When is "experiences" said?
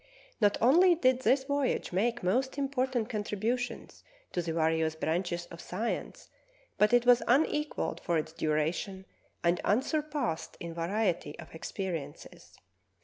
11.53-12.57